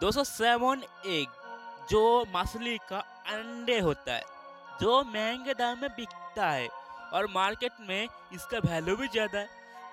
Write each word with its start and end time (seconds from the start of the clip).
दोस्तों 0.00 0.22
seven 0.24 0.82
egg, 1.06 1.28
जो 1.90 2.24
मछली 2.34 2.76
का 2.90 2.98
अंडे 3.28 3.78
होता 3.80 4.12
है, 4.12 4.22
जो 4.80 5.02
महँगे 5.04 5.54
दाम 5.54 5.80
में 5.80 5.90
बिकता 5.90 6.50
है 6.50 6.68
और 7.14 7.26
मार्केट 7.30 7.80
में 7.88 8.08
इसका 8.34 8.58
वैल्यू 8.66 8.96
भी 8.96 9.08
ज़्यादा 9.08 9.38
है। 9.38 9.48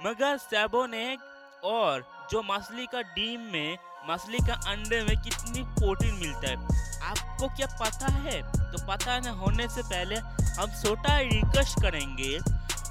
मगर 0.05 0.37
सेवन 0.37 0.93
एग 0.93 1.65
और 1.65 2.05
जो 2.31 2.41
मछली 2.43 2.85
का 2.85 3.01
डीम 3.15 3.49
में, 3.53 3.77
मछली 4.09 4.39
का 4.47 4.59
अंडे 4.71 5.01
में 5.03 5.15
कितनी 5.17 5.63
प्रोटीन 5.73 6.13
मिलता 6.15 6.49
है, 6.49 6.55
आपको 7.03 7.47
क्या 7.55 7.67
पता 7.81 8.11
है? 8.13 8.41
तो 8.71 8.85
पता 8.87 9.19
न 9.19 9.35
होने 9.41 9.67
से 9.69 9.83
पहले 9.83 10.15
हम 10.15 10.81
छोटा 10.83 11.19
रिक्वेस्ट 11.19 11.81
करेंगे 11.81 12.37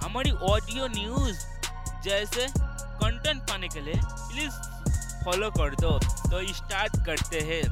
हमारी 0.02 0.30
ऑडियो 0.50 0.86
न्यूज़ 0.90 1.46
जैसे 2.04 2.46
कंटेंट 2.58 3.42
पाने 3.42 3.68
के 3.68 3.80
लिए। 3.80 4.00
प्लीज़ 4.04 4.62
फॉलो 5.24 5.50
कर 5.50 5.74
दो 5.76 5.98
तो 5.98 6.40
स्टार्ट 6.54 7.04
करते 7.06 7.40
हैं। 7.42 7.62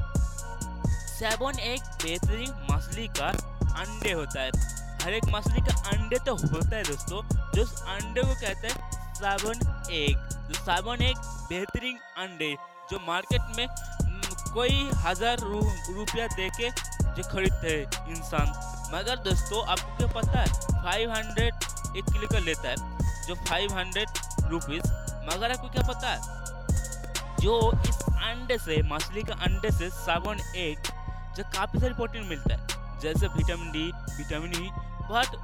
सेवन 1.07 1.59
एक 1.61 1.81
बेहतरीन 2.03 2.53
मछली 2.71 3.07
का 3.19 3.27
अंडे 3.75 4.11
होता 4.11 4.41
है। 4.41 4.51
हर 5.03 5.13
एक 5.13 5.25
मछली 5.29 5.61
का 5.61 5.75
अंडे 5.89 6.17
तो 6.25 6.35
होता 6.35 6.75
है 6.75 6.83
दोस्तों 6.83 7.21
जो 7.55 7.61
उस 7.61 7.81
अंडे 7.83 8.21
को 8.21 8.33
कहते 8.33 8.67
हैं 8.67 9.13
सेवन 9.15 9.89
एक। 9.93 10.17
जो 10.43 10.53
सेवन 10.55 11.01
एक 11.03 11.17
बेहतरीन 11.49 11.97
अंडे 12.23 12.55
जो 12.91 12.99
मार्केट 13.07 13.57
में 13.57 13.67
कोई 14.53 14.89
हज़ार 15.03 15.39
रू, 15.39 15.59
रुपया 15.95 16.27
दे 16.29 16.49
के 16.57 16.69
जो 16.69 17.23
खरीदते 17.29 17.69
हैं 17.69 18.09
इंसान। 18.09 18.47
मगर 18.93 19.15
दोस्तों 19.23 19.65
आपको 19.65 19.97
क्या 19.97 20.07
पता 20.13 20.39
है 20.39 20.81
फाइव 20.83 21.11
हंड्रेड 21.11 21.53
एक 21.97 22.05
किलो 22.05 22.27
का 22.27 22.39
लेता 22.41 22.69
है 22.69 22.75
जो 23.27 23.35
फाइव 23.47 23.73
हंड्रेड 23.77 24.09
रुपीज़ 24.51 24.87
मगर 25.27 25.51
आपको 25.51 25.69
क्या 25.69 25.83
पता 25.87 26.09
है 26.09 26.41
जो 27.43 27.71
इस 27.87 27.97
अंडे 28.01 28.57
से, 28.57 28.81
मछली 28.83 29.23
का 29.23 29.33
अंडे 29.43 29.71
से 29.71 29.89
सावन 29.91 30.39
एग 30.57 30.91
जो 31.37 31.43
काफ़ी 31.55 31.79
सारी 31.79 31.93
प्रोटीन 31.93 32.23
मिलता 32.25 32.53
है। 32.53 32.99
जैसे 33.01 33.27
vitamin 33.27 33.71
D 33.71 33.85
vitamin 34.17 34.53
E 34.55 34.69
but 35.09 35.35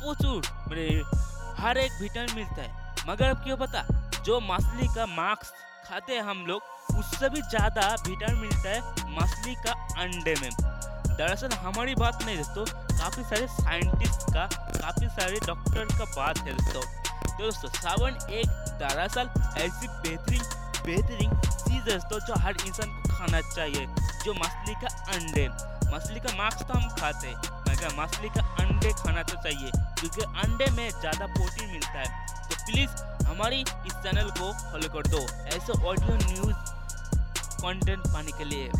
प्रचुर 0.00 0.42
मतलब 0.68 1.54
हर 1.58 1.78
एक 1.78 1.92
विटामिन 2.00 2.34
मिलता 2.34 2.62
है। 2.62 3.06
मगर 3.08 3.28
अब 3.28 3.42
क्यों 3.44 3.56
पता? 3.56 3.84
जो 4.24 4.40
मछली 4.40 4.88
का 4.94 5.06
मांस 5.06 5.52
खाते 5.86 6.12
हैं 6.12 6.22
हम 6.22 6.44
लोग, 6.46 6.62
उससे 6.98 7.28
भी 7.28 7.40
ज़्यादा 7.42 7.88
विटामिन 8.06 8.40
मिलता 8.40 8.68
है 8.68 8.80
मछली 9.16 9.54
का 9.64 9.72
अंडे 10.02 10.34
में। 10.42 10.50
दरअसल 10.50 11.52
हमारी 11.58 11.94
बात 11.94 12.22
नहीं 12.24 12.36
दोस्तों, 12.36 12.64
काफ़ी 12.98 13.22
सारे 13.24 13.46
साइंटिस्ट 13.48 14.30
का, 14.34 14.46
काफ़ी 14.80 15.08
सारे 15.08 15.40
डॉक्टर 15.46 15.84
का 15.98 16.04
बात 16.16 16.38
है 16.38 16.56
दोस्तों। 16.56 16.82
तो 16.82 17.44
दोस्तों 17.44 17.68
सावन 17.70 18.18
एक 18.30 18.46
दरअसल 18.80 19.30
ऐसी 19.58 19.88
बेहतरीन 19.88 20.42
बेहतरीन 20.84 21.30
चीज़ 21.42 21.90
है 21.90 21.98
तो 22.08 22.20
जो 22.20 22.34
हर 22.40 22.56
इंसान 22.66 22.88
को 22.92 23.16
खाना 23.16 23.40
चाहिए, 23.48 23.86
जो 24.24 24.32
मछली 24.34 24.74
का 24.82 24.88
अंडे, 25.14 25.48
मछली 25.92 26.20
का 26.20 26.36
मांस 26.38 26.62
तो 26.62 26.74
हम 26.74 26.88
खाते 26.96 27.34
मगर 27.68 27.94
मछली 27.96 28.28
का 28.30 28.42
अंडे 28.62 28.92
खाना 28.94 29.22
तो 29.22 29.42
चाहिए, 29.42 29.70
क्योंकि 30.00 30.22
अंडे 30.42 30.70
में 30.76 30.88
ज़्यादा 30.90 31.26
प्रोटीन 31.26 31.70
मिलता 31.70 31.98
है। 31.98 32.26
तो 32.48 32.56
प्लीज़ 32.64 32.90
हमारी 33.26 33.60
इस 33.60 33.92
चैनल 33.94 34.30
को 34.38 34.52
फॉलो 34.62 34.88
कर 34.94 35.06
दो, 35.08 35.20
ऐसे 35.48 35.72
ऑडियो 35.72 36.16
न्यूज़ 36.16 36.56
कंटेंट 37.58 38.06
पाने 38.06 38.32
के 38.32 38.44
लिए। 38.44 38.70